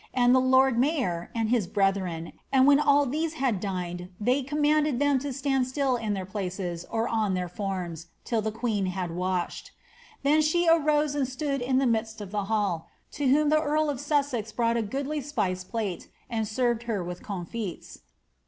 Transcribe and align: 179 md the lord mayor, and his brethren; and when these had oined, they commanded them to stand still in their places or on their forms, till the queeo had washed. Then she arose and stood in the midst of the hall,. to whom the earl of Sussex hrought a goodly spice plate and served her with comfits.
179 0.13 0.33
md 0.33 0.33
the 0.51 0.57
lord 0.57 0.79
mayor, 0.79 1.31
and 1.35 1.49
his 1.49 1.67
brethren; 1.67 2.33
and 2.51 2.65
when 2.65 2.79
these 3.11 3.33
had 3.33 3.61
oined, 3.61 4.09
they 4.19 4.41
commanded 4.41 4.97
them 4.97 5.19
to 5.19 5.31
stand 5.31 5.67
still 5.67 5.95
in 5.95 6.15
their 6.15 6.25
places 6.25 6.83
or 6.89 7.07
on 7.07 7.35
their 7.35 7.47
forms, 7.47 8.07
till 8.25 8.41
the 8.41 8.51
queeo 8.51 8.87
had 8.87 9.11
washed. 9.15 9.69
Then 10.23 10.41
she 10.41 10.67
arose 10.67 11.13
and 11.13 11.27
stood 11.27 11.61
in 11.61 11.77
the 11.77 11.85
midst 11.85 12.19
of 12.19 12.31
the 12.31 12.45
hall,. 12.45 12.89
to 13.11 13.27
whom 13.27 13.49
the 13.49 13.61
earl 13.61 13.91
of 13.91 13.99
Sussex 13.99 14.51
hrought 14.51 14.75
a 14.75 14.81
goodly 14.81 15.21
spice 15.21 15.63
plate 15.63 16.07
and 16.31 16.47
served 16.47 16.81
her 16.89 17.03
with 17.03 17.21
comfits. 17.21 17.99